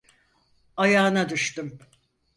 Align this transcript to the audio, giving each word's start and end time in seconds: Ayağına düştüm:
Ayağına 0.77 1.29
düştüm: 1.29 1.79